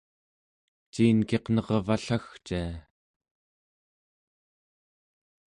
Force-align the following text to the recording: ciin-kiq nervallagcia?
ciin-kiq 0.93 1.45
nervallagcia? 1.53 2.63